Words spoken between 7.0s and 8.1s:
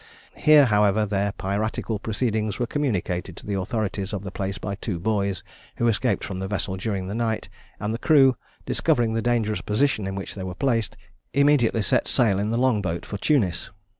the night; and the